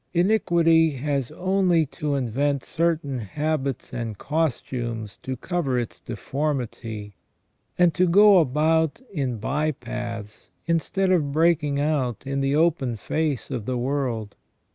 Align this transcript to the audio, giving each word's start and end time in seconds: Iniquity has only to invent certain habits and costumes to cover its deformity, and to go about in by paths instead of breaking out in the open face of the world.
Iniquity 0.15 0.93
has 0.93 1.29
only 1.29 1.85
to 1.85 2.15
invent 2.15 2.63
certain 2.63 3.19
habits 3.19 3.93
and 3.93 4.17
costumes 4.17 5.17
to 5.21 5.37
cover 5.37 5.77
its 5.77 5.99
deformity, 5.99 7.13
and 7.77 7.93
to 7.93 8.07
go 8.07 8.39
about 8.39 8.99
in 9.13 9.37
by 9.37 9.73
paths 9.73 10.49
instead 10.65 11.11
of 11.11 11.31
breaking 11.31 11.79
out 11.79 12.25
in 12.25 12.41
the 12.41 12.55
open 12.55 12.95
face 12.95 13.51
of 13.51 13.67
the 13.67 13.77
world. 13.77 14.35